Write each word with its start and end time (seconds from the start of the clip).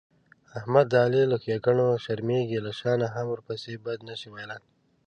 احمد 0.59 0.85
د 0.89 0.93
علي 1.05 1.23
له 1.31 1.37
ښېګڼونه 1.43 1.95
شرمېږي، 2.05 2.59
له 2.65 2.71
شا 2.79 2.93
نه 3.01 3.07
هم 3.13 3.25
ورپسې 3.29 3.71
بد 3.85 3.99
نشي 4.09 4.29
ویلای. 4.31 4.61